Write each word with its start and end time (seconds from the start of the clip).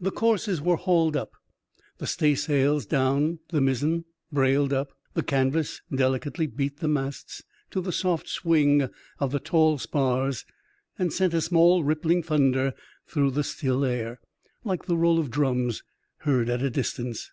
The 0.00 0.12
courses 0.12 0.60
were 0.60 0.76
hauled 0.76 1.16
up, 1.16 1.32
the 1.98 2.06
staysails 2.06 2.86
down, 2.86 3.40
the 3.48 3.60
mizzen 3.60 4.04
brailed 4.30 4.72
up; 4.72 4.92
the 5.14 5.24
canvas 5.24 5.82
delicately 5.92 6.46
beat 6.46 6.76
the 6.78 6.86
masts 6.86 7.42
to 7.72 7.80
the 7.80 7.90
soft 7.90 8.28
swing 8.28 8.88
of 9.18 9.32
the 9.32 9.40
tall 9.40 9.78
spars, 9.78 10.44
and 11.00 11.12
sent 11.12 11.34
a 11.34 11.40
small 11.40 11.82
rippling 11.82 12.22
thunder 12.22 12.74
through 13.08 13.32
the 13.32 13.42
still 13.42 13.84
air, 13.84 14.20
like 14.62 14.88
a 14.88 14.94
roll 14.94 15.18
of 15.18 15.32
drums 15.32 15.82
heard 16.18 16.48
at 16.48 16.62
a 16.62 16.70
distance. 16.70 17.32